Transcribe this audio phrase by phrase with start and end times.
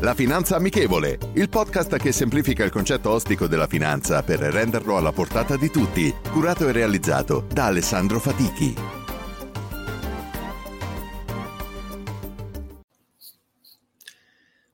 [0.00, 5.10] La Finanza Amichevole, il podcast che semplifica il concetto ostico della finanza per renderlo alla
[5.10, 8.74] portata di tutti, curato e realizzato da Alessandro Fatichi.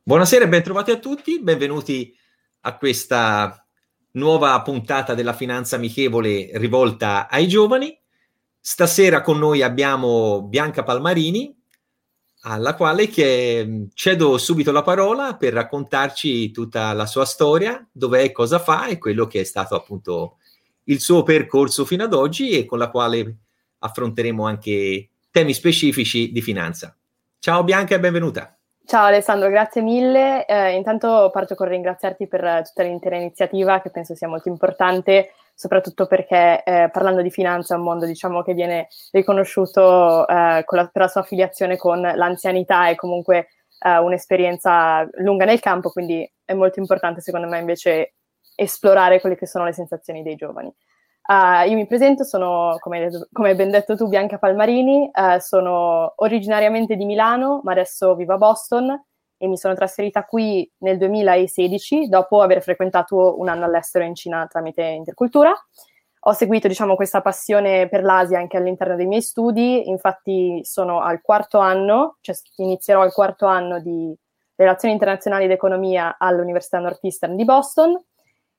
[0.02, 2.14] Buonasera e bentrovati a tutti, benvenuti
[2.60, 3.66] a questa
[4.12, 7.98] nuova puntata della Finanza Amichevole rivolta ai giovani.
[8.60, 11.63] Stasera con noi abbiamo Bianca Palmarini,
[12.46, 18.58] alla quale che, cedo subito la parola per raccontarci tutta la sua storia, dov'è, cosa
[18.58, 20.36] fa e quello che è stato appunto
[20.84, 23.36] il suo percorso fino ad oggi e con la quale
[23.78, 26.94] affronteremo anche temi specifici di finanza.
[27.38, 28.54] Ciao Bianca e benvenuta.
[28.86, 30.44] Ciao Alessandro, grazie mille.
[30.44, 36.06] Eh, intanto parto con ringraziarti per tutta l'intera iniziativa che penso sia molto importante soprattutto
[36.06, 41.02] perché eh, parlando di finanza è un mondo diciamo, che viene riconosciuto eh, la, per
[41.02, 46.80] la sua affiliazione con l'anzianità e comunque eh, un'esperienza lunga nel campo, quindi è molto
[46.80, 48.14] importante secondo me invece
[48.56, 50.72] esplorare quelle che sono le sensazioni dei giovani.
[51.26, 56.96] Uh, io mi presento, sono, come, come ben detto tu, Bianca Palmarini, uh, sono originariamente
[56.96, 59.04] di Milano, ma adesso vivo a Boston
[59.44, 64.46] e mi sono trasferita qui nel 2016 dopo aver frequentato un anno all'estero in Cina
[64.46, 65.52] tramite intercultura.
[66.26, 71.20] Ho seguito diciamo, questa passione per l'Asia anche all'interno dei miei studi, infatti sono al
[71.20, 74.16] quarto anno, cioè inizierò il quarto anno di
[74.56, 78.00] Relazioni internazionali ed economia all'Università Northeastern di Boston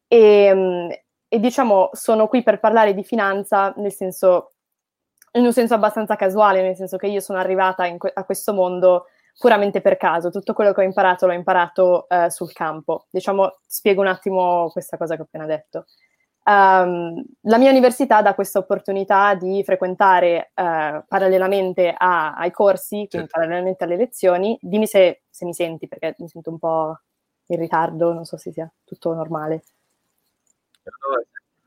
[0.07, 4.55] e, e diciamo sono qui per parlare di finanza nel senso,
[5.31, 9.05] in un senso abbastanza casuale, nel senso che io sono arrivata que- a questo mondo
[9.37, 13.05] puramente per caso, tutto quello che ho imparato l'ho imparato uh, sul campo.
[13.09, 15.85] Diciamo, spiego un attimo questa cosa che ho appena detto.
[16.47, 23.27] Um, la mia università dà questa opportunità di frequentare uh, parallelamente a, ai corsi, quindi
[23.27, 23.31] certo.
[23.31, 24.57] parallelamente alle lezioni.
[24.61, 26.99] Dimmi se, se mi senti, perché mi sento un po'
[27.47, 29.63] in ritardo, non so se sia tutto normale.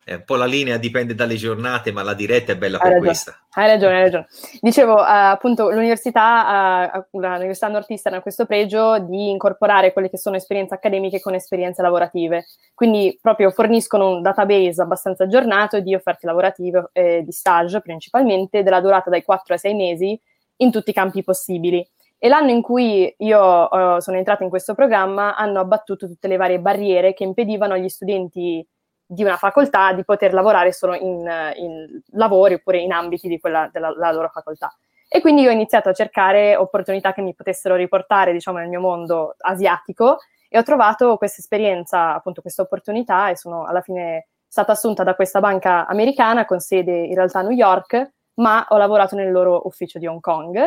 [0.09, 2.93] Eh, un po' la linea dipende dalle giornate, ma la diretta è bella hai per
[2.93, 3.39] ragione, questa.
[3.51, 4.27] Hai ragione, hai ragione.
[4.59, 10.37] Dicevo, uh, appunto, l'università, uh, l'Università Northeastern ha questo pregio di incorporare quelle che sono
[10.37, 12.47] esperienze accademiche con esperienze lavorative.
[12.75, 18.81] Quindi proprio forniscono un database abbastanza aggiornato di offerte lavorative e di stage principalmente, della
[18.81, 20.19] durata dai 4 ai 6 mesi
[20.57, 21.87] in tutti i campi possibili.
[22.17, 26.37] E l'anno in cui io uh, sono entrata in questo programma hanno abbattuto tutte le
[26.37, 28.67] varie barriere che impedivano agli studenti
[29.11, 31.27] di una facoltà di poter lavorare solo in,
[31.57, 34.71] in lavori oppure in ambiti di quella della loro facoltà.
[35.09, 39.35] E quindi ho iniziato a cercare opportunità che mi potessero riportare, diciamo, nel mio mondo
[39.39, 40.19] asiatico
[40.51, 45.15] e ho trovato questa esperienza, appunto questa opportunità e sono alla fine stata assunta da
[45.15, 49.63] questa banca americana con sede in realtà a New York, ma ho lavorato nel loro
[49.65, 50.59] ufficio di Hong Kong.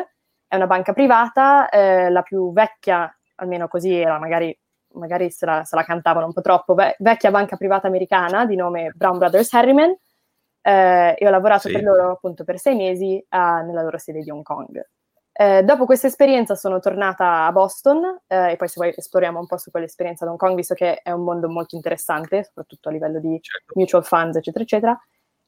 [0.47, 4.57] È una banca privata, eh, la più vecchia, almeno così era magari
[4.93, 8.55] magari se la, se la cantavano un po' troppo, ve- vecchia banca privata americana di
[8.55, 9.95] nome Brown Brothers Harriman,
[10.61, 11.73] eh, e ho lavorato sì.
[11.73, 14.83] per loro appunto per sei mesi uh, nella loro sede di Hong Kong.
[15.33, 19.47] Eh, dopo questa esperienza sono tornata a Boston eh, e poi se vuoi esploriamo un
[19.47, 22.91] po' su quell'esperienza ad Hong Kong, visto che è un mondo molto interessante, soprattutto a
[22.91, 23.73] livello di certo.
[23.75, 24.99] mutual funds, eccetera, eccetera.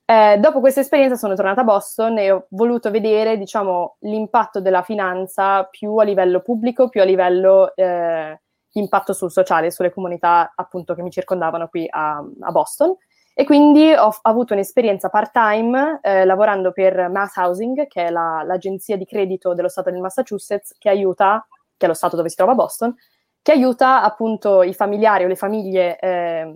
[0.06, 4.84] Eh, dopo questa esperienza sono tornata a Boston e ho voluto vedere, diciamo, l'impatto della
[4.84, 8.42] finanza più a livello pubblico, più a livello eh,
[8.74, 12.96] impatto sul sociale, sulle comunità appunto che mi circondavano qui a, a Boston.
[13.36, 18.44] E quindi ho, ho avuto un'esperienza part-time eh, lavorando per Mass Housing, che è la,
[18.46, 22.36] l'agenzia di credito dello Stato del Massachusetts, che aiuta, che è lo Stato dove si
[22.36, 22.94] trova Boston,
[23.42, 26.52] che aiuta appunto i familiari o le famiglie eh,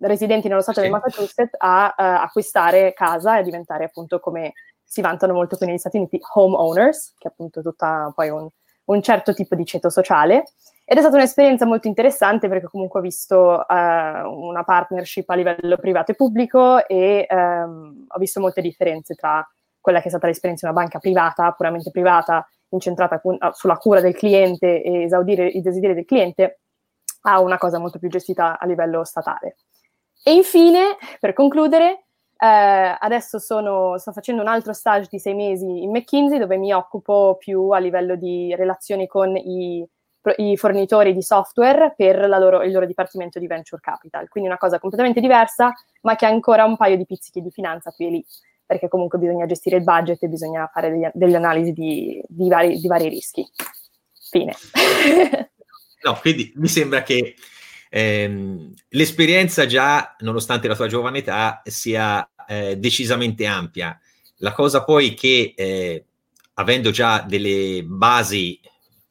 [0.00, 0.84] residenti nello Stato sì.
[0.86, 4.52] del Massachusetts a uh, acquistare casa e a diventare appunto come
[4.84, 8.48] si vantano molto qui negli Stati Uniti homeowners, che è appunto tutta poi un,
[8.88, 10.44] un certo tipo di ceto sociale.
[10.84, 15.76] Ed è stata un'esperienza molto interessante perché comunque ho visto uh, una partnership a livello
[15.76, 19.46] privato e pubblico e um, ho visto molte differenze tra
[19.80, 24.00] quella che è stata l'esperienza di una banca privata, puramente privata, incentrata cu- sulla cura
[24.00, 26.60] del cliente e esaudire i desideri del cliente,
[27.22, 29.56] a una cosa molto più gestita a livello statale.
[30.24, 32.07] E infine, per concludere,
[32.40, 36.72] Eh, adesso sono, sto facendo un altro stage di sei mesi in McKinsey dove mi
[36.72, 39.84] occupo più a livello di relazioni con i,
[40.36, 44.28] i fornitori di software per loro, il loro dipartimento di venture capital.
[44.28, 47.90] Quindi una cosa completamente diversa, ma che ha ancora un paio di pizzichi di finanza
[47.90, 48.26] qui e lì,
[48.64, 52.78] perché comunque bisogna gestire il budget e bisogna fare degli, delle analisi di, di, vari,
[52.78, 53.44] di vari rischi.
[54.30, 54.54] Fine.
[56.04, 57.34] no, quindi mi sembra che
[57.90, 63.98] ehm, l'esperienza già, nonostante la tua giovane età, sia eh, decisamente ampia.
[64.38, 66.04] La cosa poi che, eh,
[66.54, 68.60] avendo già delle basi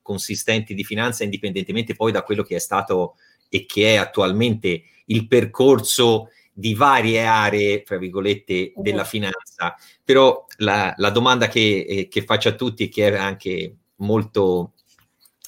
[0.01, 3.15] consistenti di finanza, indipendentemente poi da quello che è stato
[3.49, 9.75] e che è attualmente il percorso di varie aree, tra virgolette, della finanza.
[10.03, 14.73] Però la, la domanda che, eh, che faccio a tutti e che è anche molto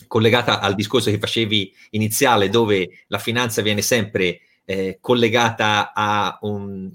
[0.08, 6.90] collegata al discorso che facevi iniziale, dove la finanza viene sempre eh, collegata a un,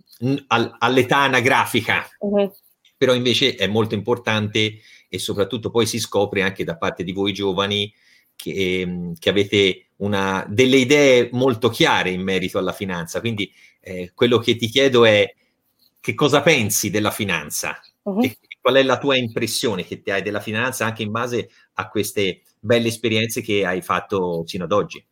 [0.46, 2.52] al, all'età anagrafica, uh-huh.
[2.96, 4.78] però invece è molto importante
[5.08, 7.92] e soprattutto poi si scopre anche da parte di voi giovani
[8.36, 13.20] che, ehm, che avete una, delle idee molto chiare in merito alla finanza.
[13.20, 15.32] Quindi eh, quello che ti chiedo è
[16.00, 17.80] che cosa pensi della finanza?
[18.02, 18.22] Uh-huh.
[18.22, 21.88] E qual è la tua impressione che ti hai della finanza anche in base a
[21.88, 25.04] queste belle esperienze che hai fatto sino ad oggi?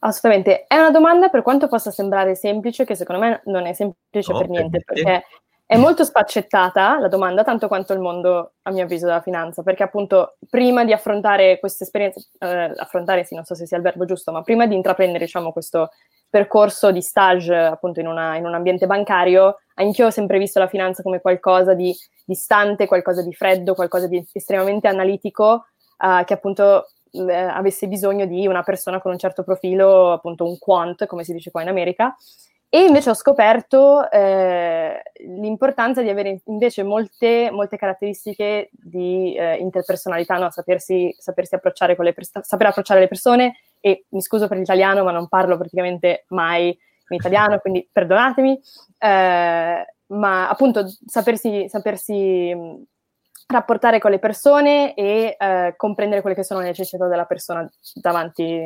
[0.00, 4.32] Assolutamente, è una domanda per quanto possa sembrare semplice, che secondo me non è semplice
[4.32, 5.24] no, per niente, per perché
[5.66, 9.82] è molto spaccettata la domanda, tanto quanto il mondo, a mio avviso, della finanza, perché
[9.82, 14.06] appunto prima di affrontare questa esperienza, eh, affrontare sì, non so se sia il verbo
[14.06, 15.90] giusto, ma prima di intraprendere, diciamo, questo
[16.28, 20.68] percorso di stage appunto in, una, in un ambiente bancario, anch'io ho sempre visto la
[20.68, 21.94] finanza come qualcosa di
[22.24, 25.66] distante, qualcosa di freddo, qualcosa di estremamente analitico,
[26.00, 30.58] uh, che appunto eh, avesse bisogno di una persona con un certo profilo, appunto un
[30.58, 32.16] quant, come si dice qua in America.
[32.72, 40.36] E invece ho scoperto eh, l'importanza di avere invece molte, molte caratteristiche di eh, interpersonalità,
[40.36, 40.50] no?
[40.52, 43.56] sapersi, sapersi approcciare con le pers- saper approcciare le persone.
[43.80, 48.60] E mi scuso per l'italiano, ma non parlo praticamente mai in italiano, quindi perdonatemi.
[48.98, 52.54] Eh, ma appunto sapersi, sapersi
[53.50, 58.64] rapportare con le persone e eh, comprendere quelle che sono le necessità della persona davanti,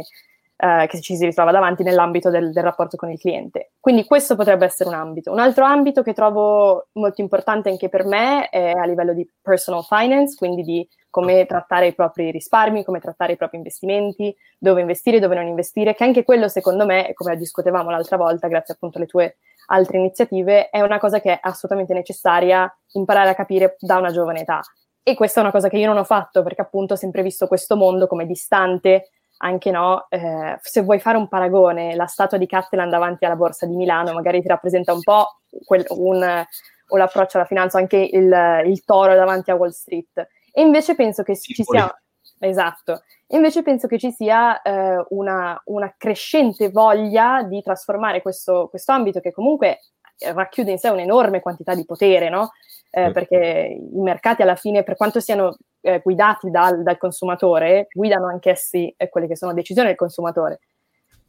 [0.56, 3.72] eh, che ci si ritrova davanti nell'ambito del, del, rapporto con il cliente.
[3.80, 5.32] Quindi questo potrebbe essere un ambito.
[5.32, 9.84] Un altro ambito che trovo molto importante anche per me è a livello di personal
[9.84, 15.20] finance, quindi di come trattare i propri risparmi, come trattare i propri investimenti, dove investire,
[15.20, 19.06] dove non investire, che anche quello secondo me, come discutevamo l'altra volta, grazie appunto alle
[19.06, 19.36] tue
[19.66, 24.40] altre iniziative, è una cosa che è assolutamente necessaria imparare a capire da una giovane
[24.40, 24.60] età.
[25.02, 27.46] E questa è una cosa che io non ho fatto perché appunto ho sempre visto
[27.46, 32.46] questo mondo come distante, anche no, eh, se vuoi fare un paragone, la statua di
[32.46, 36.44] Cattelan davanti alla borsa di Milano magari ti rappresenta un po' quel, un,
[36.88, 40.26] o l'approccio alla finanza, anche il, il, toro davanti a Wall Street.
[40.52, 41.94] E invece penso che ci sia...
[42.38, 43.02] Esatto.
[43.28, 49.20] Invece penso che ci sia eh, una, una, crescente voglia di trasformare questo, questo, ambito
[49.20, 49.80] che comunque
[50.18, 52.50] racchiude in sé un'enorme quantità di potere, no?
[52.94, 58.28] eh, perché i mercati alla fine, per quanto siano eh, guidati dal, dal, consumatore, guidano
[58.28, 60.60] anch'essi eh, quelle che sono decisioni del consumatore.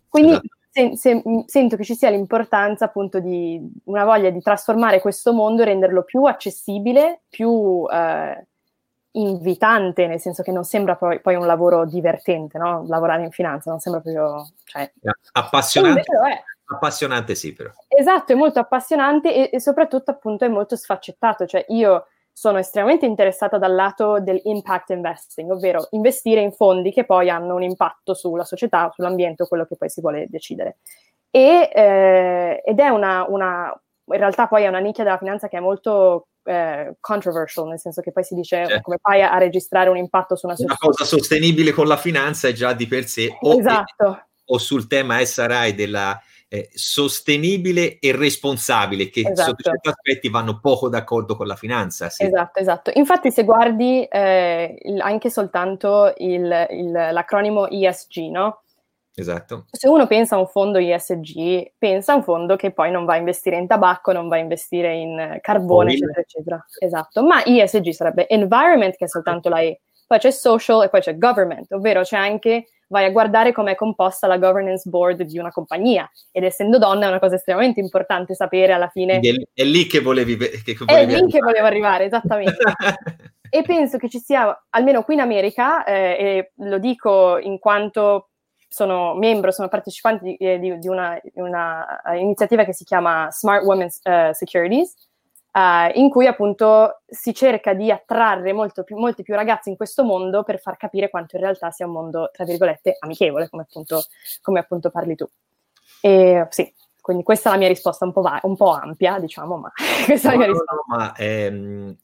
[0.07, 0.48] Quindi esatto.
[0.69, 5.63] se, se, sento che ci sia l'importanza appunto di una voglia di trasformare questo mondo
[5.63, 8.46] e renderlo più accessibile, più eh,
[9.20, 12.86] invitante, nel senso che non sembra poi, poi, un lavoro divertente, no?
[12.88, 14.48] Lavorare in finanza non sembra proprio...
[14.64, 14.92] Cioè,
[15.34, 16.04] appassionante.
[16.68, 17.69] Appassionante sì, però.
[17.88, 23.06] Esatto, è molto appassionante e, e, soprattutto appunto è molto sfaccettato, cioè io sono estremamente
[23.06, 28.44] interessata dal lato dell'impact investing, ovvero investire in fondi che poi hanno un impatto sulla
[28.44, 30.78] società, sull'ambiente o quello che poi si vuole decidere.
[31.30, 35.57] E, eh, ed è una, una, in realtà poi è una nicchia della finanza che
[35.57, 38.81] è molto eh, controversial, nel senso che poi si dice certo.
[38.81, 40.78] come fai a, registrare un impatto su una società.
[40.80, 43.35] Una cosa sostenibile con la finanza è già di per sé.
[43.42, 44.28] O, esatto.
[44.45, 49.49] o sul tema SRI della eh, sostenibile e responsabile, che esatto.
[49.49, 52.09] sotto certi aspetti vanno poco d'accordo con la finanza.
[52.09, 52.23] Sì.
[52.23, 52.92] Esatto, esatto.
[52.94, 58.61] Infatti se guardi eh, il, anche soltanto il, il, l'acronimo ESG, no?
[59.16, 59.66] Esatto.
[59.72, 63.14] Se uno pensa a un fondo ESG, pensa a un fondo che poi non va
[63.14, 65.98] a investire in tabacco, non va a investire in carbone, Oil.
[65.98, 66.66] eccetera, eccetera.
[66.80, 67.24] Esatto.
[67.24, 69.81] Ma ESG sarebbe environment, che è soltanto la E.
[70.06, 73.76] Poi c'è social e poi c'è government, ovvero c'è anche vai a guardare come è
[73.76, 78.36] composta la governance board di una compagnia ed essendo donna è una cosa estremamente importante
[78.36, 79.19] sapere alla fine.
[79.19, 81.28] È, è lì che volevi, che volevi È lì arrivare.
[81.28, 82.57] che volevo arrivare, esattamente.
[83.50, 88.30] e penso che ci sia, almeno qui in America, eh, e lo dico in quanto
[88.76, 93.64] sono membro, sono partecipanti di, eh, di, di una, una, iniziativa che si chiama Smart
[93.64, 94.96] Women uh, Securities,
[95.54, 98.54] uh, in cui appunto si cerca di attrarre
[98.84, 101.94] più, molti più ragazzi in questo mondo per far capire quanto in realtà sia un
[101.94, 104.04] mondo, tra virgolette, amichevole, come appunto,
[104.42, 105.26] come appunto parli tu.
[106.02, 109.56] E sì, quindi questa è la mia risposta un po', va- un po ampia, diciamo,
[109.56, 109.72] ma
[110.04, 110.74] questa no, è la mia risposta.
[110.74, 111.96] No, ma ehm,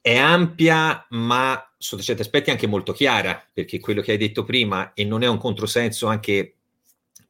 [0.00, 4.92] è ampia, ma sotto certi aspetti anche molto chiara, perché quello che hai detto prima,
[4.94, 6.54] e non è un controsenso anche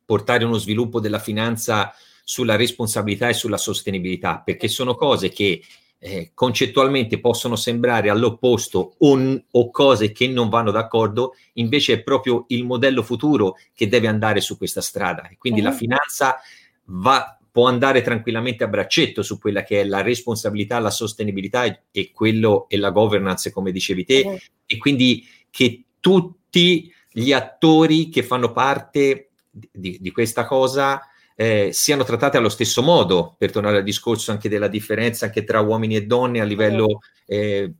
[0.04, 5.62] portare uno sviluppo della finanza sulla responsabilità e sulla sostenibilità, perché sono cose che
[6.02, 12.44] eh, concettualmente possono sembrare all'opposto o, o, cose che non vanno d'accordo, invece è proprio
[12.48, 15.28] il modello futuro che deve andare su questa strada.
[15.28, 15.66] E quindi uh-huh.
[15.66, 15.78] la mhm.
[15.78, 16.36] finanza
[16.84, 22.10] va, può andare tranquillamente a braccetto su quella che è la responsabilità, la sostenibilità e,
[22.12, 24.38] quello e la governance, come dicevi te, uh-huh.
[24.66, 31.00] e quindi che tutti gli attori che fanno parte di, di questa cosa
[31.34, 35.60] eh, siano trattate allo stesso modo, per tornare al discorso anche della differenza anche tra
[35.60, 37.72] uomini e donne a livello eh,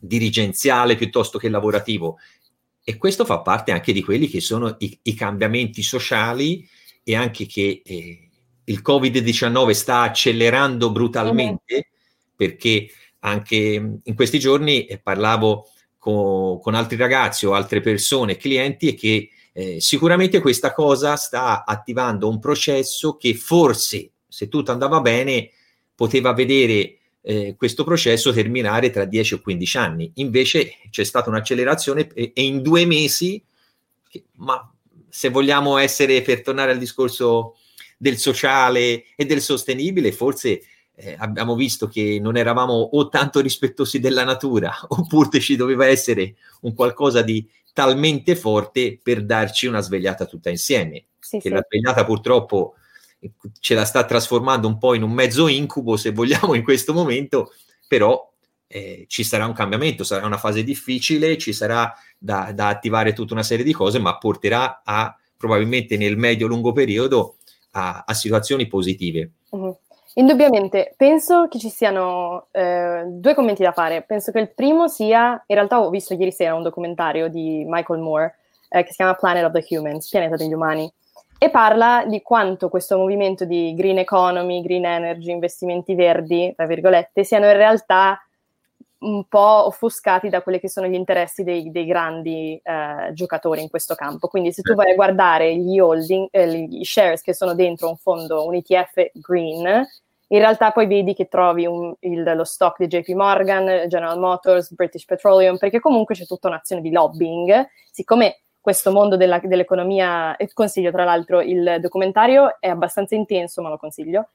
[0.00, 2.18] dirigenziale piuttosto che lavorativo.
[2.82, 6.68] E questo fa parte anche di quelli che sono i, i cambiamenti sociali
[7.02, 8.23] e anche che eh,
[8.64, 11.82] il Covid-19 sta accelerando brutalmente, mm-hmm.
[12.36, 12.88] perché
[13.20, 13.56] anche
[14.02, 15.68] in questi giorni eh, parlavo
[15.98, 21.64] con, con altri ragazzi o altre persone, clienti, e che eh, sicuramente questa cosa sta
[21.64, 25.50] attivando un processo che forse, se tutto andava bene,
[25.94, 30.10] poteva vedere eh, questo processo terminare tra 10 o 15 anni.
[30.16, 33.42] Invece c'è stata un'accelerazione e, e in due mesi,
[34.08, 34.70] che, ma
[35.08, 37.54] se vogliamo essere, per tornare al discorso
[37.96, 40.62] del sociale e del sostenibile, forse
[40.96, 46.34] eh, abbiamo visto che non eravamo o tanto rispettosi della natura, oppure ci doveva essere
[46.62, 51.06] un qualcosa di talmente forte per darci una svegliata tutta insieme.
[51.18, 51.54] Sì, che sì.
[51.54, 52.74] la svegliata purtroppo
[53.58, 57.52] ce la sta trasformando un po' in un mezzo incubo, se vogliamo, in questo momento,
[57.88, 58.30] però
[58.66, 63.34] eh, ci sarà un cambiamento, sarà una fase difficile, ci sarà da, da, attivare tutta
[63.34, 67.36] una serie di cose, ma porterà a probabilmente nel medio-lungo periodo
[67.74, 69.30] a, a situazioni positive.
[69.50, 69.76] Uh-huh.
[70.14, 74.02] Indubbiamente, penso che ci siano eh, due commenti da fare.
[74.02, 78.00] Penso che il primo sia, in realtà ho visto ieri sera un documentario di Michael
[78.00, 78.36] Moore
[78.68, 80.90] eh, che si chiama Planet of the Humans, Pianeta degli Umani,
[81.36, 87.24] e parla di quanto questo movimento di green economy, green energy, investimenti verdi, tra virgolette,
[87.24, 88.23] siano in realtà
[88.98, 93.68] un po' offuscati da quelli che sono gli interessi dei, dei grandi eh, giocatori in
[93.68, 94.28] questo campo.
[94.28, 97.96] Quindi se tu vai a guardare gli holding, eh, gli shares che sono dentro un
[97.96, 99.86] fondo, un ETF green,
[100.28, 104.72] in realtà poi vedi che trovi un, il, lo stock di JP Morgan, General Motors,
[104.72, 107.68] British Petroleum, perché comunque c'è tutta un'azione di lobbying.
[107.90, 113.68] Siccome questo mondo della, dell'economia, e consiglio tra l'altro il documentario, è abbastanza intenso, ma
[113.68, 114.30] lo consiglio,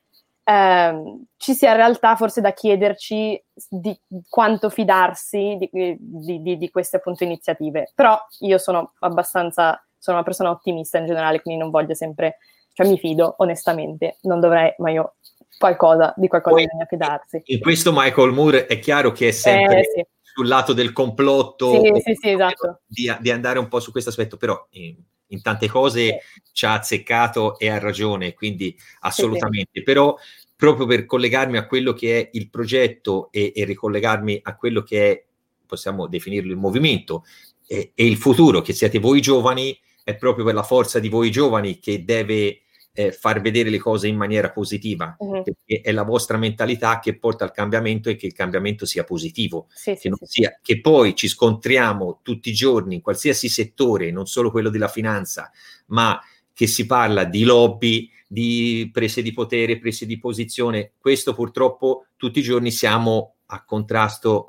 [0.50, 3.40] eh, ci sia in realtà forse da chiederci
[3.70, 3.96] di
[4.28, 7.92] quanto fidarsi di, di, di, di, queste appunto iniziative.
[7.94, 12.38] Però io sono abbastanza, sono una persona ottimista in generale, quindi non voglio sempre,
[12.74, 15.18] cioè mi fido onestamente, non dovrei, ma io
[15.60, 17.42] qualcosa, di qualcosa Poi, bisogna fidarsi.
[17.46, 20.06] In questo Michael Moore è chiaro che è sempre eh, sì.
[20.20, 22.82] sul lato del complotto, sì, sì, sì, esatto.
[22.88, 24.98] di, di, andare un po' su questo aspetto, però in,
[25.30, 26.22] in tante cose
[26.52, 29.84] ci ha azzeccato e ha ragione, quindi assolutamente.
[29.84, 30.16] Però
[30.56, 35.12] proprio per collegarmi a quello che è il progetto e, e ricollegarmi a quello che
[35.12, 35.24] è,
[35.66, 37.24] possiamo definirlo il movimento
[37.66, 41.32] e, e il futuro, che siete voi giovani, è proprio per la forza di voi
[41.32, 42.62] giovani che deve
[42.94, 45.44] eh, far vedere le cose in maniera positiva, uh-huh.
[45.44, 49.68] perché è la vostra mentalità che porta al cambiamento e che il cambiamento sia positivo,
[49.74, 50.60] sì, che, sì, sia, sì.
[50.62, 55.52] che poi ci scontriamo tutti i giorni in qualsiasi settore, non solo quello della finanza,
[55.88, 56.20] ma
[56.54, 60.92] che si parla di lobby, di prese di potere, prese di posizione.
[61.00, 64.46] Questo purtroppo tutti i giorni siamo a contrasto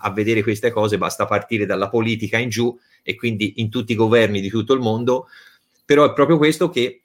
[0.00, 3.96] a vedere queste cose, basta partire dalla politica in giù e quindi in tutti i
[3.96, 5.26] governi di tutto il mondo,
[5.84, 7.02] però è proprio questo che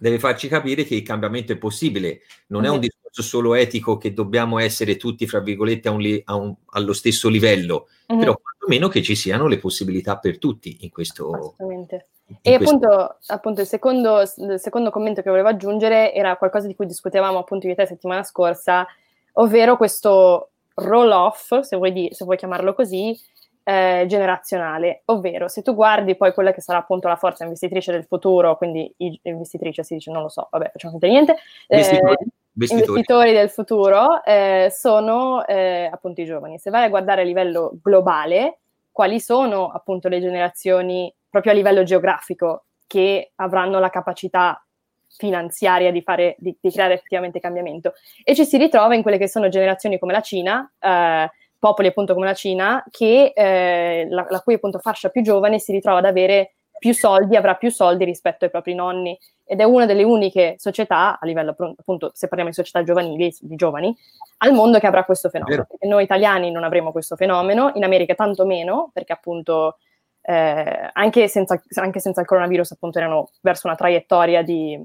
[0.00, 4.14] deve farci capire che il cambiamento è possibile, non è un discorso solo etico che
[4.14, 8.18] dobbiamo essere tutti, fra virgolette, a un li- a un, allo stesso livello, uh-huh.
[8.18, 11.30] però quantomeno che ci siano le possibilità per tutti in questo.
[11.30, 12.06] Assolutamente.
[12.26, 12.74] In e questo...
[12.76, 17.38] Appunto, appunto il, secondo, il, secondo, commento che volevo aggiungere era qualcosa di cui discutevamo
[17.38, 18.86] appunto io e te settimana scorsa,
[19.34, 23.14] ovvero questo roll-off, se vuoi, di, se vuoi chiamarlo così,
[23.62, 28.04] eh, generazionale, ovvero se tu guardi poi quella che sarà appunto la forza investitrice del
[28.04, 31.36] futuro, quindi investitrice si dice, non lo so, vabbè, facciamo finta niente,
[31.66, 32.16] eh, investitori,
[32.54, 33.32] investitori.
[33.32, 36.58] del futuro eh, sono eh, appunto i giovani.
[36.58, 38.58] Se vai a guardare a livello globale,
[38.90, 44.62] quali sono appunto le generazioni proprio a livello geografico che avranno la capacità
[45.06, 47.94] finanziaria di, fare, di, di, creare effettivamente cambiamento.
[48.24, 52.14] E ci si ritrova in quelle che sono generazioni come la Cina, eh, popoli appunto
[52.14, 56.06] come la Cina, che, eh, la, la, cui appunto fascia più giovane si ritrova ad
[56.06, 59.16] avere più soldi, avrà più soldi rispetto ai propri nonni.
[59.44, 63.56] Ed è una delle uniche società, a livello appunto, se parliamo di società giovanili, di
[63.56, 63.94] giovani,
[64.38, 65.66] al mondo che avrà questo fenomeno.
[65.68, 69.76] Perché noi italiani non avremo questo fenomeno, in America tanto meno, perché appunto
[70.22, 74.78] eh, anche, senza, anche, senza, il coronavirus appunto erano verso una traiettoria di,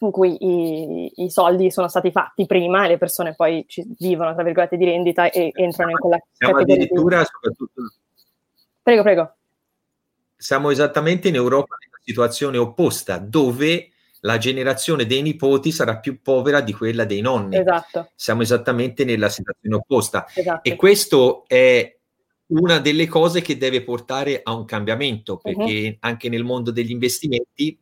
[0.00, 4.34] in cui i, i, soldi sono stati fatti prima e le persone poi ci vivono,
[4.34, 7.24] tra virgolette, di rendita e entrano in quella Siamo addirittura, di...
[7.24, 7.82] soprattutto...
[8.82, 9.34] Prego, prego.
[10.36, 13.90] Siamo esattamente in Europa nella situazione opposta, dove
[14.20, 17.56] la generazione dei nipoti sarà più povera di quella dei nonni.
[17.56, 18.10] Esatto.
[18.14, 20.26] Siamo esattamente nella situazione opposta.
[20.32, 20.68] Esatto.
[20.68, 21.96] E questo è
[22.46, 25.96] una delle cose che deve portare a un cambiamento, perché uh-huh.
[26.00, 27.78] anche nel mondo degli investimenti,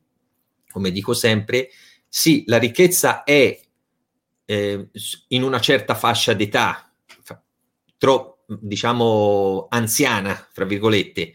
[0.71, 1.69] come dico sempre,
[2.09, 3.61] sì, la ricchezza è
[4.45, 4.89] eh,
[5.29, 6.91] in una certa fascia d'età,
[7.99, 11.33] tro, diciamo anziana, fra virgolette,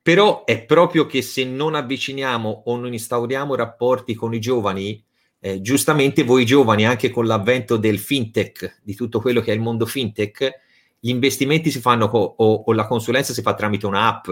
[0.00, 5.04] però è proprio che se non avviciniamo o non instauriamo rapporti con i giovani,
[5.40, 9.60] eh, giustamente voi giovani, anche con l'avvento del fintech, di tutto quello che è il
[9.60, 10.60] mondo fintech,
[10.98, 14.28] gli investimenti si fanno co- o, o, la consulenza si fa tramite un'app,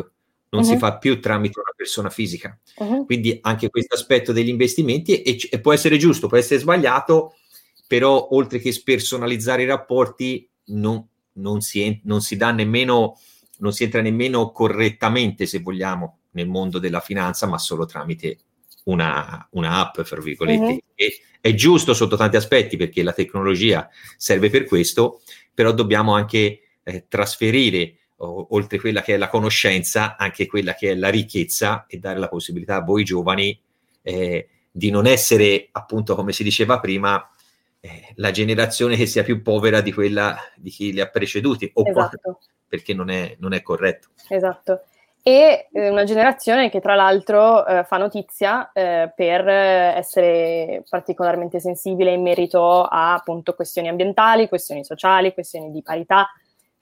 [0.55, 0.71] non uh-huh.
[0.71, 2.57] si fa più tramite una persona fisica.
[2.77, 3.05] Uh-huh.
[3.05, 7.35] Quindi anche questo aspetto degli investimenti e, e, può essere giusto, può essere sbagliato,
[7.89, 13.19] però oltre che spersonalizzare i rapporti non, non, si, non si dà nemmeno,
[13.59, 18.39] non si entra nemmeno correttamente, se vogliamo, nel mondo della finanza, ma solo tramite
[18.85, 20.63] una, una app, fra virgolette.
[20.63, 20.81] Uh-huh.
[20.95, 25.21] E è giusto sotto tanti aspetti perché la tecnologia serve per questo,
[25.53, 30.91] però dobbiamo anche eh, trasferire o, oltre quella che è la conoscenza, anche quella che
[30.91, 33.59] è la ricchezza e dare la possibilità a voi giovani
[34.03, 37.29] eh, di non essere, appunto, come si diceva prima,
[37.81, 41.83] eh, la generazione che sia più povera di quella di chi li ha preceduti, o
[41.87, 42.41] esatto.
[42.69, 44.09] perché non è, non è corretto.
[44.29, 44.81] Esatto
[45.27, 52.13] e eh, una generazione che tra l'altro eh, fa notizia eh, per essere particolarmente sensibile
[52.13, 56.29] in merito a appunto questioni ambientali, questioni sociali, questioni di parità.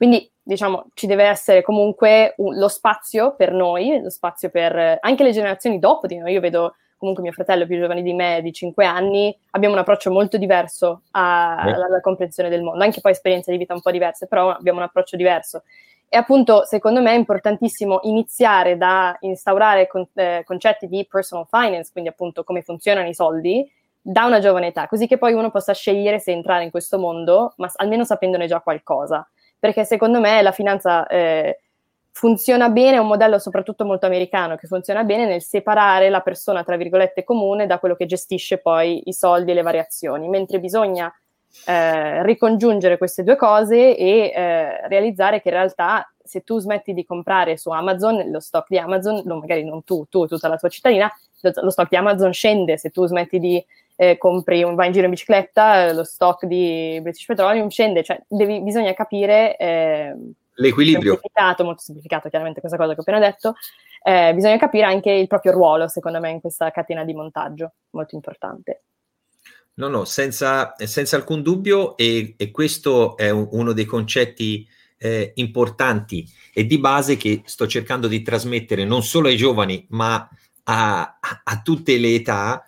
[0.03, 5.23] Quindi diciamo ci deve essere comunque un, lo spazio per noi, lo spazio per anche
[5.23, 6.33] le generazioni dopo di noi.
[6.33, 10.11] Io vedo comunque mio fratello più giovane di me, di 5 anni, abbiamo un approccio
[10.11, 14.27] molto diverso alla, alla comprensione del mondo, anche poi esperienze di vita un po' diverse,
[14.27, 15.63] però abbiamo un approccio diverso.
[16.09, 21.91] E appunto, secondo me è importantissimo iniziare da instaurare con, eh, concetti di personal finance,
[21.93, 23.65] quindi appunto come funzionano i soldi,
[24.01, 27.53] da una giovane età, così che poi uno possa scegliere se entrare in questo mondo,
[27.55, 29.25] ma almeno sapendone già qualcosa.
[29.63, 31.61] Perché secondo me la finanza eh,
[32.11, 36.65] funziona bene, è un modello soprattutto molto americano, che funziona bene nel separare la persona,
[36.65, 41.09] tra virgolette, comune da quello che gestisce poi i soldi e le variazioni, mentre bisogna
[41.65, 47.05] eh, ricongiungere queste due cose e eh, realizzare che in realtà se tu smetti di
[47.05, 50.67] comprare su Amazon, lo stock di Amazon, no, magari non tu, tu, tutta la tua
[50.67, 54.87] cittadina, lo, lo stock di Amazon scende, se tu smetti di eh, compri un, vai
[54.87, 60.15] in giro in bicicletta, lo stock di British Petroleum scende, cioè devi, bisogna capire eh,
[60.55, 61.13] l'equilibrio.
[61.13, 63.55] Semplificato, molto semplificato chiaramente questa cosa che ho appena detto,
[64.03, 68.15] eh, bisogna capire anche il proprio ruolo, secondo me, in questa catena di montaggio, molto
[68.15, 68.83] importante.
[69.75, 75.31] No, no, senza, senza alcun dubbio e, e, questo è un, uno dei concetti eh,
[75.35, 80.29] importanti e di base che sto cercando di trasmettere non solo ai giovani ma
[80.65, 82.63] a, a tutte le età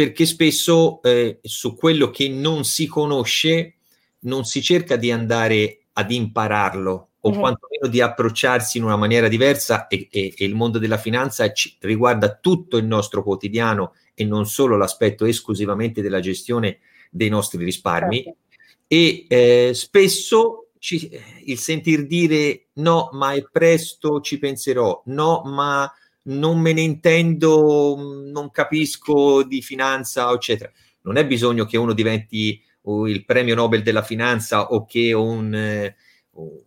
[0.00, 3.74] perché spesso eh, su quello che non si conosce
[4.20, 7.38] non si cerca di andare ad impararlo o mm-hmm.
[7.38, 11.76] quantomeno di approcciarsi in una maniera diversa e, e, e il mondo della finanza ci,
[11.80, 16.78] riguarda tutto il nostro quotidiano e non solo l'aspetto esclusivamente della gestione
[17.10, 18.38] dei nostri risparmi certo.
[18.86, 21.10] e eh, spesso ci,
[21.44, 27.96] il sentir dire no ma è presto ci penserò no ma non me ne intendo
[28.30, 30.70] non capisco di finanza eccetera.
[31.02, 35.54] Non è bisogno che uno diventi uh, il premio Nobel della finanza o che un,
[35.54, 35.96] eh,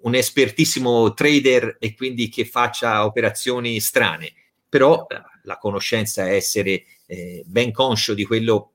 [0.02, 4.34] un espertissimo trader e quindi che faccia operazioni strane.
[4.68, 5.06] Però
[5.44, 8.72] la conoscenza è essere eh, ben conscio di quello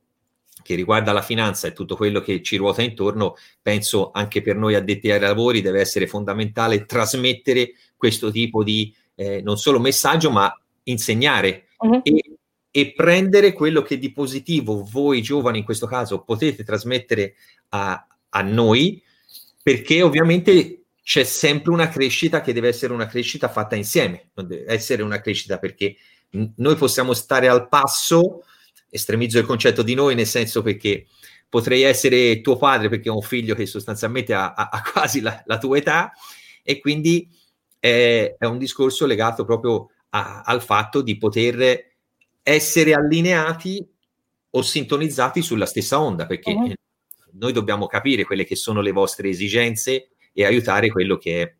[0.62, 4.74] che riguarda la finanza e tutto quello che ci ruota intorno, penso anche per noi
[4.74, 10.52] addetti ai lavori deve essere fondamentale trasmettere questo tipo di eh, non solo messaggio, ma
[10.90, 12.00] insegnare uh-huh.
[12.02, 12.38] e,
[12.70, 17.34] e, prendere quello che di positivo voi giovani in questo caso potete trasmettere
[17.70, 19.02] a, a noi,
[19.62, 24.64] perché ovviamente c'è sempre una crescita che deve essere una crescita fatta insieme, non deve
[24.72, 25.96] essere una crescita perché
[26.56, 28.44] noi possiamo stare al passo,
[28.90, 31.06] estremizzo il concetto di noi, nel senso perché
[31.48, 35.42] potrei essere tuo padre perché ho un figlio che sostanzialmente ha, ha, ha quasi la,
[35.46, 36.12] la, tua età
[36.62, 37.28] e quindi
[37.78, 41.86] è, è un discorso legato proprio a, al fatto di poter
[42.42, 43.86] essere allineati
[44.50, 46.72] o sintonizzati sulla stessa onda, perché uh-huh.
[47.32, 51.54] noi dobbiamo capire quelle che sono le vostre esigenze e aiutare quello che è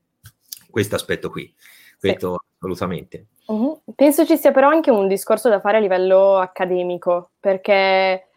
[0.71, 1.53] questo aspetto qui.
[1.99, 2.47] Questo sì.
[2.57, 3.27] assolutamente.
[3.47, 3.83] Uh-huh.
[3.95, 8.29] Penso ci sia però anche un discorso da fare a livello accademico, perché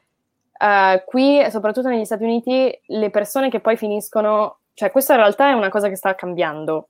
[0.59, 5.49] uh, qui, soprattutto negli Stati Uniti, le persone che poi finiscono, cioè questa in realtà
[5.49, 6.87] è una cosa che sta cambiando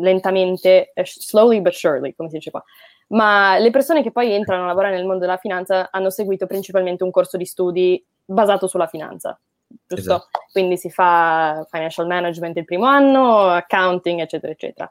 [0.00, 2.62] lentamente, eh, slowly but surely, come si dice qua.
[3.08, 7.04] Ma le persone che poi entrano a lavorare nel mondo della finanza hanno seguito principalmente
[7.04, 10.14] un corso di studi basato sulla finanza, giusto?
[10.14, 10.40] Esatto.
[10.50, 14.90] Quindi si fa financial management il primo anno, accounting, eccetera, eccetera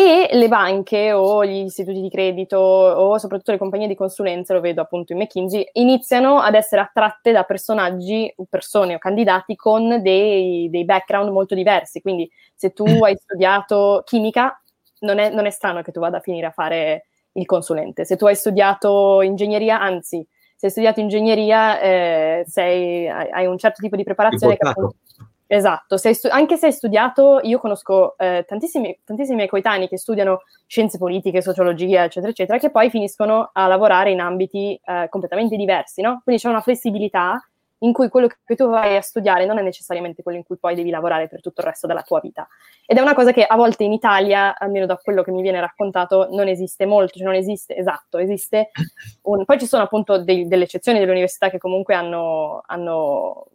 [0.00, 4.60] e le banche o gli istituti di credito o soprattutto le compagnie di consulenza, lo
[4.60, 10.70] vedo appunto in McKinsey, iniziano ad essere attratte da personaggi, persone o candidati con dei,
[10.70, 12.00] dei background molto diversi.
[12.00, 14.58] Quindi se tu hai studiato chimica,
[15.00, 18.06] non è, non è strano che tu vada a finire a fare il consulente.
[18.06, 23.82] Se tu hai studiato ingegneria, anzi, se hai studiato ingegneria, eh, sei, hai un certo
[23.82, 24.72] tipo di preparazione che
[25.52, 29.98] Esatto, se stu- anche se hai studiato, io conosco eh, tantissimi, tantissimi miei coetanei che
[29.98, 35.56] studiano scienze politiche, sociologia, eccetera, eccetera, che poi finiscono a lavorare in ambiti eh, completamente
[35.56, 36.20] diversi, no?
[36.22, 37.44] Quindi c'è una flessibilità
[37.78, 40.76] in cui quello che tu vai a studiare non è necessariamente quello in cui poi
[40.76, 42.46] devi lavorare per tutto il resto della tua vita.
[42.86, 45.58] Ed è una cosa che a volte in Italia, almeno da quello che mi viene
[45.58, 48.70] raccontato, non esiste molto, cioè non esiste, esatto, esiste
[49.22, 49.44] un...
[49.44, 53.46] Poi ci sono appunto dei, delle eccezioni delle università che comunque hanno, hanno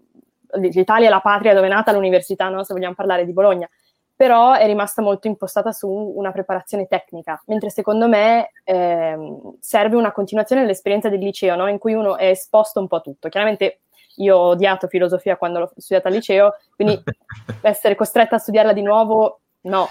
[0.53, 2.63] l'Italia è la patria dove è nata l'università, no?
[2.63, 3.69] se vogliamo parlare di Bologna,
[4.15, 10.11] però è rimasta molto impostata su una preparazione tecnica, mentre secondo me ehm, serve una
[10.11, 11.67] continuazione dell'esperienza del liceo, no?
[11.67, 13.27] in cui uno è esposto un po' a tutto.
[13.27, 13.79] Chiaramente
[14.17, 17.01] io ho odiato filosofia quando l'ho studiata al liceo, quindi
[17.61, 19.89] essere costretta a studiarla di nuovo, no.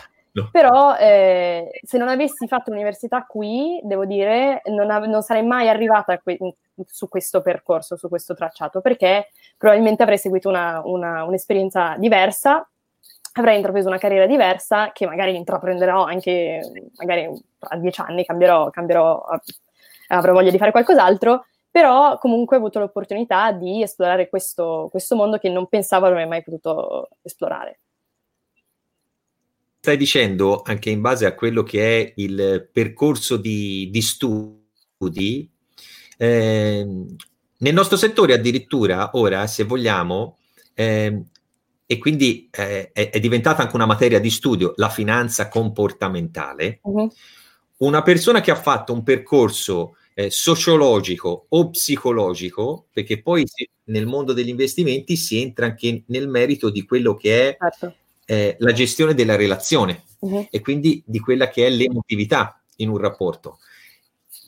[0.50, 5.68] Però eh, se non avessi fatto l'università qui, devo dire, non, av- non sarei mai
[5.68, 6.38] arrivata que-
[6.86, 12.68] su questo percorso, su questo tracciato, perché probabilmente avrei seguito una, una, un'esperienza diversa,
[13.34, 16.60] avrei intrapreso una carriera diversa, che magari intraprenderò anche,
[16.96, 19.24] magari tra dieci anni cambierò, cambierò
[20.08, 25.38] avrò voglia di fare qualcos'altro, però comunque ho avuto l'opportunità di esplorare questo, questo mondo
[25.38, 27.78] che non pensavo avrei mai potuto esplorare
[29.84, 35.46] stai dicendo, anche in base a quello che è il percorso di, di studi,
[36.16, 36.86] eh,
[37.58, 40.38] nel nostro settore addirittura ora, se vogliamo,
[40.72, 41.24] eh,
[41.84, 47.12] e quindi eh, è, è, diventata anche una materia di studio, la finanza comportamentale, uh-huh.
[47.80, 53.44] una persona che ha fatto un percorso eh, sociologico o psicologico, perché poi
[53.88, 58.56] nel mondo degli investimenti si entra anche nel merito di quello che è certo eh,
[58.58, 60.48] la gestione della relazione uh-huh.
[60.50, 63.58] e quindi di quella che è l'emotività in un rapporto.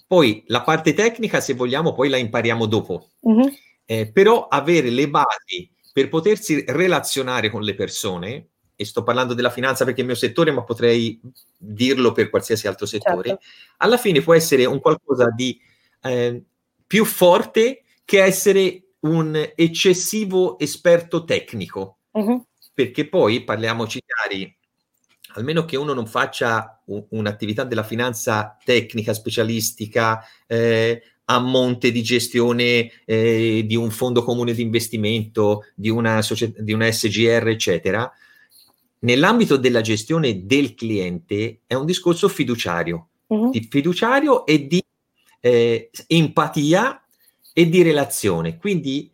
[0.06, 3.08] Poi la parte tecnica, se vogliamo, poi la impariamo dopo.
[3.20, 3.52] Uh-huh.
[3.84, 9.50] Eh, però avere le basi per potersi relazionare con le persone, e sto parlando della
[9.50, 11.18] finanza perché è il mio settore, ma potrei
[11.56, 13.44] dirlo per qualsiasi altro settore, certo.
[13.78, 15.58] alla fine può essere un qualcosa di
[16.02, 16.42] eh,
[16.86, 21.98] più forte che essere un eccessivo esperto tecnico.
[22.10, 22.44] Uh-huh
[22.76, 24.54] perché poi parliamoci chiari,
[25.36, 32.02] almeno che uno non faccia un, un'attività della finanza tecnica, specialistica, eh, a monte di
[32.02, 38.12] gestione eh, di un fondo comune di investimento, di una, società, di una SGR, eccetera,
[39.00, 43.48] nell'ambito della gestione del cliente è un discorso fiduciario, uh-huh.
[43.48, 44.84] di fiduciario e di
[45.40, 47.02] eh, empatia
[47.54, 48.58] e di relazione.
[48.58, 49.10] Quindi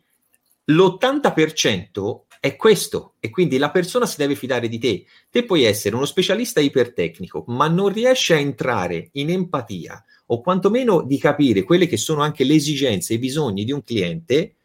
[0.65, 5.05] l'80% è questo e quindi la persona si deve fidare di te.
[5.29, 11.03] Te puoi essere uno specialista ipertecnico, ma non riesci a entrare in empatia o quantomeno
[11.03, 14.55] di capire quelle che sono anche le esigenze e i bisogni di un cliente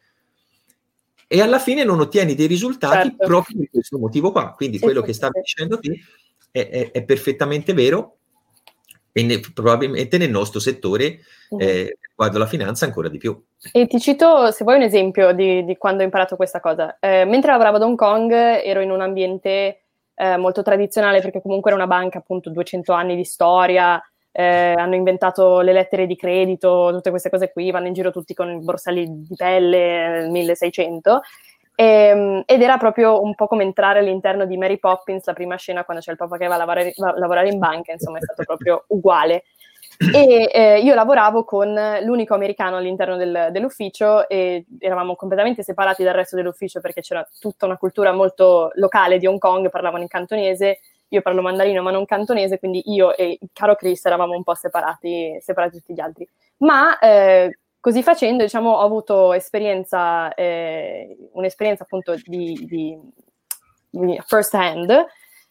[1.25, 3.25] e alla fine non ottieni dei risultati certo.
[3.25, 4.51] proprio per questo motivo qua.
[4.53, 5.99] Quindi quello sì, che stavi dicendo te
[6.51, 8.18] è, è, è perfettamente vero
[9.11, 11.19] e ne, probabilmente nel nostro settore
[11.57, 13.41] eh, riguardo la finanza ancora di più.
[13.71, 16.97] E ti cito, se vuoi, un esempio di, di quando ho imparato questa cosa.
[16.99, 19.83] Eh, mentre lavoravo ad Hong Kong ero in un ambiente
[20.15, 24.95] eh, molto tradizionale perché comunque era una banca, appunto, 200 anni di storia, eh, hanno
[24.95, 28.59] inventato le lettere di credito, tutte queste cose qui, vanno in giro tutti con i
[28.59, 31.21] borsali di pelle 1600
[31.79, 35.55] E, ehm, ed era proprio un po' come entrare all'interno di Mary Poppins, la prima
[35.55, 38.17] scena quando c'è il papà che va a lavorare, va a lavorare in banca, insomma
[38.17, 39.45] è stato proprio uguale.
[40.13, 46.13] E eh, io lavoravo con l'unico americano all'interno del, dell'ufficio e eravamo completamente separati dal
[46.13, 50.79] resto dell'ufficio perché c'era tutta una cultura molto locale di Hong Kong, parlavano in cantonese,
[51.07, 54.53] io parlo mandarino ma non cantonese, quindi io e il caro Chris eravamo un po'
[54.53, 56.27] separati, separati tutti gli altri.
[56.57, 62.99] Ma eh, così facendo, diciamo, ho avuto esperienza, eh, un'esperienza appunto di, di,
[63.89, 65.07] di first hand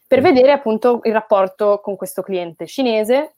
[0.07, 3.35] per vedere appunto il rapporto con questo cliente cinese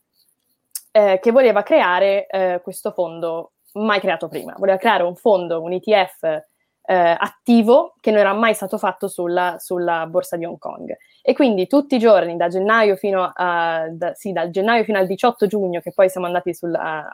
[0.91, 4.55] eh, che voleva creare eh, questo fondo mai creato prima.
[4.57, 9.55] Voleva creare un fondo, un ETF eh, attivo che non era mai stato fatto sulla,
[9.59, 10.95] sulla, borsa di Hong Kong.
[11.21, 15.05] E quindi tutti i giorni, da gennaio fino a, da, sì, dal gennaio fino al
[15.05, 17.07] 18 giugno, che poi siamo andati sul, a,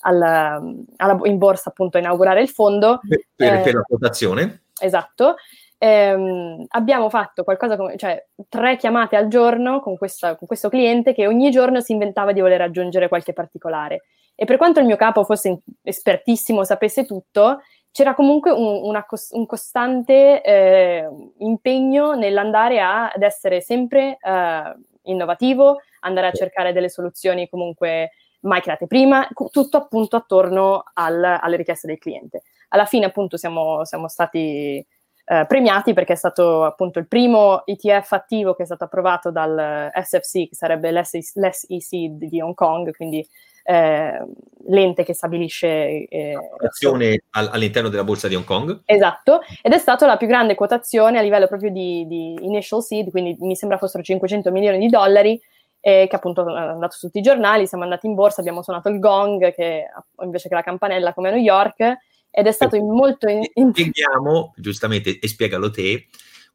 [0.00, 0.62] alla,
[0.96, 3.00] alla, in borsa appunto a inaugurare il fondo.
[3.36, 4.62] Per, per la quotazione.
[4.80, 5.36] Esatto
[5.78, 11.14] ehm, abbiamo fatto qualcosa come, cioè, tre chiamate al giorno con, questa, con questo cliente
[11.14, 14.02] che ogni giorno si inventava di voler aggiungere qualche particolare.
[14.34, 17.60] E per quanto il mio capo fosse espertissimo, sapesse tutto,
[17.98, 21.08] c'era comunque un, una, un costante eh,
[21.38, 28.60] impegno nell'andare a, ad essere sempre eh, innovativo, andare a cercare delle soluzioni comunque mai
[28.60, 32.42] create prima, tutto appunto attorno al, alle richieste del cliente.
[32.68, 38.12] Alla fine appunto siamo, siamo stati eh, premiati perché è stato appunto il primo ETF
[38.12, 43.26] attivo che è stato approvato dal SFC, che sarebbe l'SEC di Hong Kong, quindi
[43.68, 44.24] eh,
[44.68, 48.80] l'ente che stabilisce eh, quotazione all'interno della borsa di Hong Kong.
[48.86, 53.10] Esatto, ed è stata la più grande quotazione a livello proprio di, di initial seed,
[53.10, 55.38] quindi mi sembra fossero 500 milioni di dollari,
[55.80, 58.88] eh, che appunto è andato su tutti i giornali, siamo andati in borsa, abbiamo suonato
[58.88, 59.84] il gong che,
[60.22, 61.80] invece che la campanella come a New York
[62.30, 63.28] ed è stato molto...
[63.28, 63.70] In.
[63.70, 66.06] Spieghiamo, giustamente, e spiegalo te,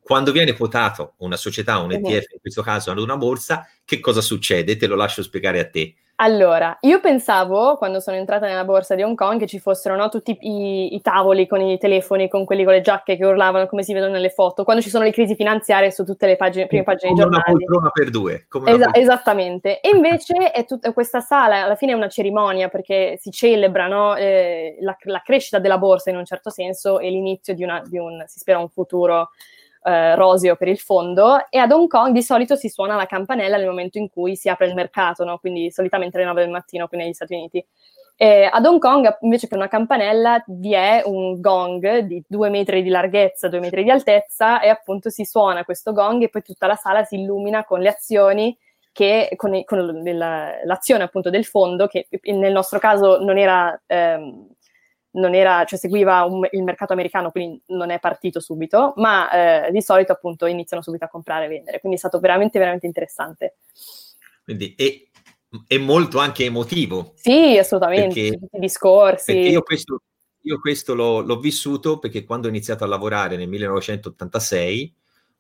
[0.02, 2.34] quando viene quotato una società, un ETF, uh-huh.
[2.34, 4.78] in questo caso ad una borsa, che cosa succede?
[4.78, 5.94] Te lo lascio spiegare a te.
[6.18, 10.10] Allora, io pensavo, quando sono entrata nella borsa di Hong Kong, che ci fossero no,
[10.10, 13.82] tutti i, i, tavoli con i telefoni, con quelli con le giacche che urlavano, come
[13.82, 16.84] si vedono nelle foto, quando ci sono le crisi finanziarie su tutte le pagine, prime
[16.84, 17.44] pagine dei giornali.
[17.44, 18.46] Come una poltrona per due.
[18.66, 18.94] Esa-.
[18.94, 19.82] Esattamente.
[19.82, 24.16] E invece è tutta questa sala, alla fine è una cerimonia, perché si celebra no,
[24.16, 27.98] eh, la, la, crescita della borsa in un certo senso e l'inizio di, una, di
[27.98, 29.32] un, si spera, un futuro
[29.84, 33.58] eh, roseo per il fondo e ad Hong Kong di solito si suona la campanella
[33.58, 35.38] nel momento in cui si apre il mercato, no?
[35.38, 37.66] quindi solitamente alle 9 del mattino qui negli Stati Uniti.
[38.16, 42.84] E ad Hong Kong invece per una campanella vi è un gong di due metri
[42.84, 46.68] di larghezza, due metri di altezza e appunto si suona questo gong e poi tutta
[46.68, 48.56] la sala si illumina con le azioni
[48.92, 50.04] che con, con
[50.64, 54.48] l'azione appunto del fondo che nel nostro caso non era ehm,
[55.14, 59.72] non era, cioè seguiva un, il mercato americano, quindi non è partito subito, ma eh,
[59.72, 63.58] di solito appunto iniziano subito a comprare e vendere, quindi è stato veramente, veramente interessante.
[64.44, 65.02] Quindi è,
[65.68, 67.14] è molto anche emotivo.
[67.16, 69.32] Sì, assolutamente, perché, tutti i discorsi.
[69.32, 70.02] Io questo,
[70.42, 74.96] io questo l'ho, l'ho vissuto perché quando ho iniziato a lavorare nel 1986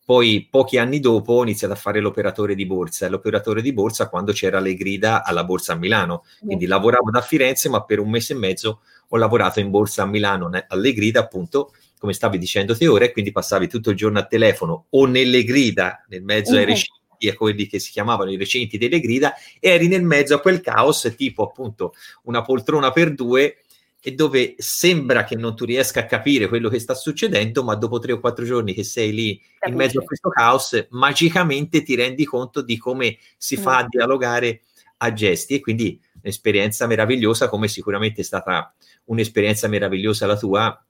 [0.05, 4.33] poi pochi anni dopo ho iniziato a fare l'operatore di borsa, l'operatore di borsa quando
[4.33, 8.33] c'era le grida alla borsa a Milano, quindi lavoravo da Firenze ma per un mese
[8.33, 12.88] e mezzo ho lavorato in borsa a Milano alle grida appunto come stavi dicendo te
[12.88, 16.66] ora e quindi passavi tutto il giorno a telefono o nelle grida nel mezzo ai
[16.66, 20.42] recinti a quelli che si chiamavano i recinti delle grida e eri nel mezzo a
[20.42, 23.60] quel caos tipo appunto una poltrona per due
[24.06, 28.00] e dove sembra che non tu riesca a capire quello che sta succedendo, ma dopo
[28.00, 29.70] tre o quattro giorni che sei lì Capisci.
[29.70, 33.88] in mezzo a questo caos, magicamente ti rendi conto di come si fa a mm.
[33.88, 34.63] dialogare
[34.98, 38.74] a gesti e quindi un'esperienza meravigliosa, come sicuramente è stata
[39.06, 40.86] un'esperienza meravigliosa la tua,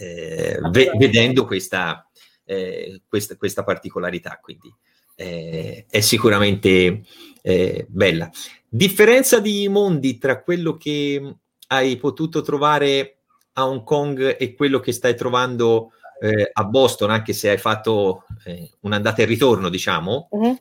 [0.00, 2.08] eh, ve- vedendo questa,
[2.44, 4.38] eh, questa, questa, particolarità.
[4.40, 4.72] Quindi
[5.16, 7.02] eh, è sicuramente
[7.42, 8.30] eh, bella.
[8.68, 11.36] Differenza di mondi tra quello che
[11.68, 13.18] hai potuto trovare
[13.54, 18.24] a Hong Kong e quello che stai trovando eh, a Boston, anche se hai fatto
[18.44, 20.58] eh, un'andata e ritorno, diciamo, uh-huh.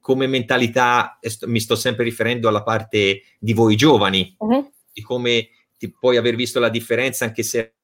[0.00, 4.70] come mentalità, mi sto sempre riferendo alla parte di voi giovani, uh-huh.
[4.92, 7.74] Di come ti puoi aver visto la differenza, anche se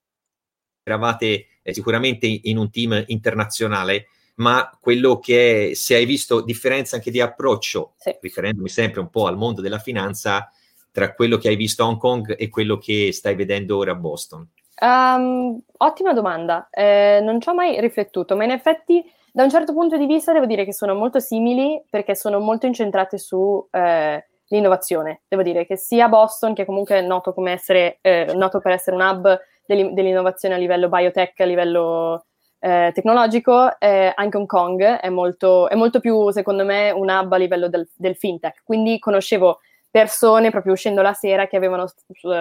[0.83, 6.97] eravate eh, sicuramente in un team internazionale, ma quello che è, se hai visto differenza
[6.97, 8.17] anche di approccio, sì.
[8.21, 10.51] riferendomi sempre un po' al mondo della finanza,
[10.93, 13.97] tra quello che hai visto a Hong Kong e quello che stai vedendo ora a
[13.97, 14.49] Boston?
[14.81, 19.73] Um, ottima domanda, eh, non ci ho mai riflettuto, ma in effetti da un certo
[19.73, 24.17] punto di vista devo dire che sono molto simili perché sono molto incentrate sull'innovazione.
[24.17, 28.97] Eh, devo dire che sia Boston, che comunque è noto, essere, eh, noto per essere
[28.97, 32.25] un hub dell'innovazione a livello biotech, a livello
[32.61, 37.33] eh, tecnologico, eh, anche Hong Kong è molto, è molto, più, secondo me, un hub
[37.33, 38.63] a livello del, del, fintech.
[38.65, 41.87] Quindi conoscevo persone proprio uscendo la sera che avevano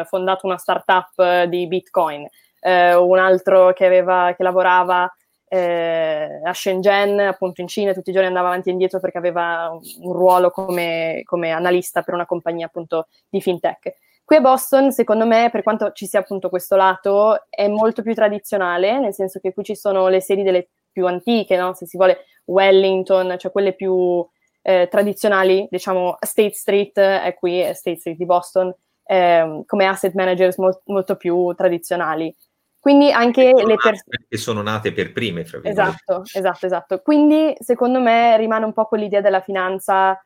[0.05, 2.27] fondato una startup eh, di Bitcoin,
[2.61, 5.11] eh, un altro che, aveva, che lavorava
[5.49, 9.69] eh, a Shenzhen, appunto in Cina, tutti i giorni andava avanti e indietro perché aveva
[9.71, 13.95] un, ruolo come, come, analista per una compagnia appunto di fintech.
[14.25, 18.13] Qui a Boston, secondo me, per quanto ci sia appunto questo lato, è molto più
[18.13, 21.73] tradizionale, nel senso che qui ci sono le sedi delle più antiche, no?
[21.73, 24.27] se si vuole Wellington, cioè quelle più
[24.61, 28.73] eh, tradizionali, diciamo State Street è qui, è State Street di Boston,
[29.05, 32.35] eh, come asset managers mo- molto più tradizionali.
[32.79, 34.25] Quindi anche le persone...
[34.27, 37.01] Che sono nate per prime, fra Esatto, esatto, esatto.
[37.01, 40.19] Quindi secondo me rimane un po' quell'idea della finanza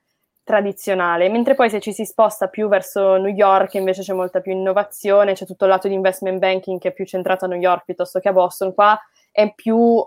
[0.44, 4.52] tradizionale, mentre poi se ci si sposta più verso New York invece c'è molta più
[4.52, 7.86] innovazione, c'è tutto il lato di investment banking che è più centrato a New York
[7.86, 9.00] piuttosto che a Boston, qua
[9.32, 10.06] è più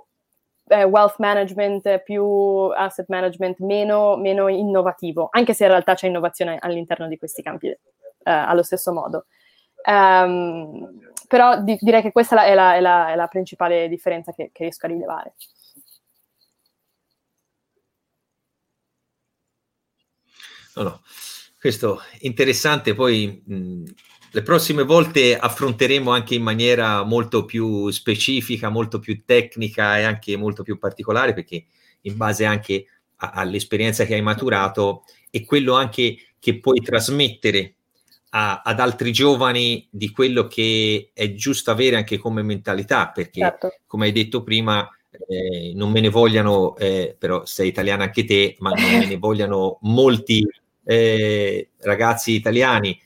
[0.66, 6.58] eh, wealth management, più asset management, meno, meno, innovativo, anche se in realtà c'è innovazione
[6.60, 7.78] all'interno di questi campi eh,
[8.22, 9.26] allo stesso modo.
[9.86, 14.50] Um, però di- direi che questa è la, è la, è la principale differenza che,
[14.52, 15.34] che riesco a rilevare.
[20.76, 21.02] No, no.
[21.58, 23.84] Questo interessante, poi mh,
[24.32, 30.36] le prossime volte affronteremo anche in maniera molto più specifica, molto più tecnica e anche
[30.36, 31.64] molto più particolare, perché
[32.02, 37.76] in base anche a, all'esperienza che hai maturato e quello anche che puoi trasmettere
[38.36, 43.74] a, ad altri giovani di quello che è giusto avere anche come mentalità, perché certo.
[43.86, 44.88] come hai detto prima,
[45.28, 49.16] eh, non me ne vogliano, eh, però sei italiana anche te, ma non me ne
[49.18, 50.44] vogliano molti
[50.84, 53.00] eh, ragazzi italiani,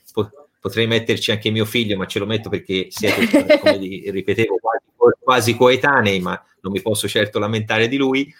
[0.59, 3.27] potrei metterci anche mio figlio, ma ce lo metto perché siete,
[3.61, 8.33] come ripetevo, quasi, quasi, coetanei, ma non mi posso certo lamentare di lui,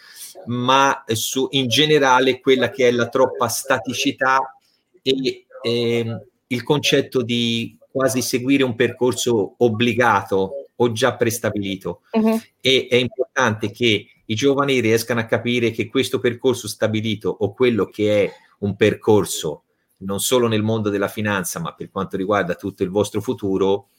[0.47, 4.58] ma su, in generale quella che è la troppa staticità
[5.04, 12.01] e eh, il concetto di quasi seguire un percorso obbligato o già prestabilito.
[12.12, 12.39] Uh-huh.
[12.62, 17.85] E è importante che i giovani riescano a capire che questo percorso stabilito o quello
[17.85, 19.63] che è un percorso
[19.99, 23.89] non solo nel mondo della finanza, ma per quanto riguarda tutto il vostro futuro,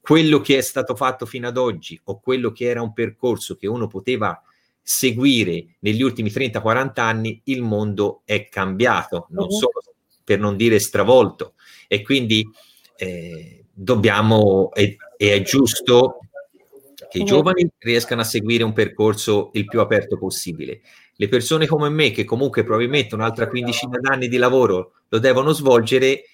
[0.00, 3.66] quello che è stato fatto fino ad oggi o quello che era un percorso che
[3.66, 4.40] uno poteva
[4.80, 9.50] seguire negli ultimi 30-40 anni, il mondo è cambiato, non uh-huh.
[9.50, 9.82] solo
[10.24, 11.54] per non dire stravolto.
[11.92, 12.48] E quindi
[12.96, 16.20] eh, dobbiamo, e, e è giusto
[17.10, 20.80] che i giovani riescano a seguire un percorso il più aperto possibile.
[21.14, 26.24] Le persone come me, che comunque probabilmente un'altra quindicina d'anni di lavoro lo devono svolgere,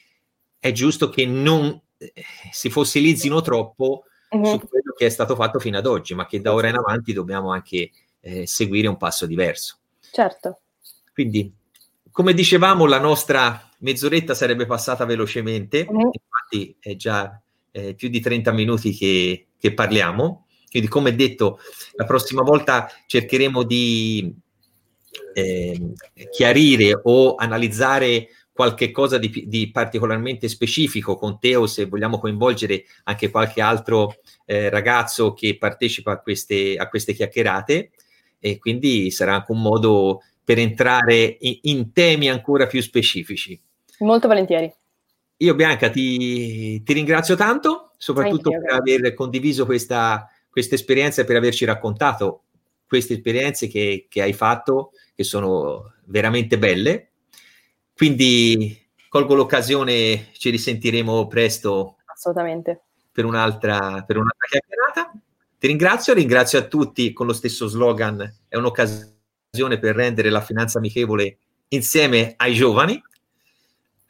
[0.61, 2.13] è giusto che non eh,
[2.53, 4.45] si fossilizzino troppo uh-huh.
[4.45, 7.13] su quello che è stato fatto fino ad oggi, ma che da ora in avanti
[7.13, 7.91] dobbiamo anche
[8.21, 9.79] eh, seguire un passo diverso.
[10.13, 10.61] Certo.
[11.13, 11.53] Quindi,
[12.13, 16.11] come dicevamo, la nostra mezz'oretta sarebbe passata velocemente, uh-huh.
[16.13, 20.47] infatti è già eh, più di 30 minuti che, che parliamo.
[20.71, 21.59] Quindi, come detto,
[21.95, 24.35] la prossima volta cercheremo di
[25.35, 25.93] eh,
[26.31, 32.85] chiarire o analizzare qualche cosa di, di, particolarmente specifico con te o se vogliamo coinvolgere
[33.05, 37.91] anche qualche altro eh, ragazzo che partecipa a queste, a queste chiacchierate
[38.41, 43.61] e quindi sarà anche un modo per entrare in, in temi ancora più specifici.
[43.99, 44.73] Molto volentieri.
[45.39, 51.37] Io Bianca ti, ti ringrazio tanto, soprattutto per aver condiviso questa, questa esperienza e per
[51.37, 52.43] averci raccontato
[52.89, 57.11] queste esperienze che, che hai fatto, che sono veramente belle.
[57.95, 61.97] Quindi colgo l'occasione, ci risentiremo presto.
[62.07, 62.83] Assolutamente.
[63.13, 65.13] Per un'altra, per un'altra chiacchierata.
[65.59, 70.79] Ti ringrazio, ringrazio a tutti con lo stesso slogan, è un'occasione per rendere la finanza
[70.79, 73.03] amichevole insieme ai giovani.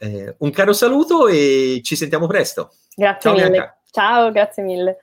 [0.00, 2.74] Eh, un caro saluto e ci sentiamo presto.
[2.94, 3.50] Grazie Ciao, mille.
[3.50, 3.80] Bianca.
[3.90, 4.96] Ciao, grazie mille.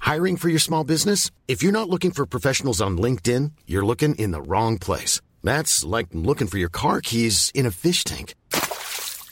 [0.00, 1.30] Hiring for your small business?
[1.46, 5.20] If you're not looking for professionals on LinkedIn, you're looking in the wrong place.
[5.44, 8.34] That's like looking for your car keys in a fish tank.